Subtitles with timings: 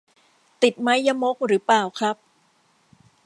[0.63, 2.15] ติดไม้ยมกหรือเปล่าครับ